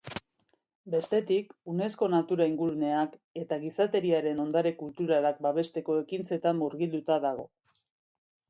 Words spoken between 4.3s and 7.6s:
ondare kulturalak babesteko ekintzetan murgilduta dago.